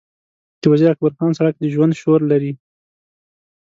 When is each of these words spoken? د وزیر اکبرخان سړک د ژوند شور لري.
د 0.59 0.63
وزیر 0.71 0.89
اکبرخان 0.93 1.31
سړک 1.39 1.55
د 1.59 1.63
ژوند 1.73 1.93
شور 2.01 2.19
لري. 2.31 2.51